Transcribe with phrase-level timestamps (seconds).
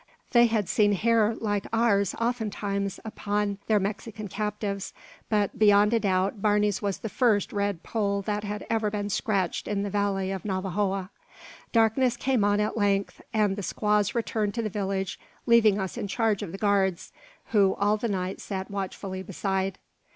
[0.31, 4.95] They had seen hair like ours oftentimes upon their Mexican captives;
[5.29, 9.67] but, beyond a doubt, Barney's was the first red poll that had ever been scratched
[9.67, 11.11] in the valley of Navajoa.
[11.71, 16.07] Darkness came on at length, and the squaws returned to the village, leaving us in
[16.07, 17.11] charge of the guards,
[17.51, 19.77] who all the night sat watchfully beside.